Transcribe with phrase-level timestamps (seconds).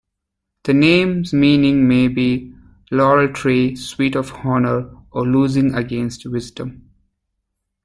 [0.63, 2.51] The name's meaning may be
[2.89, 6.89] "laurel tree," "sweet of honor," or "losing against wisdom.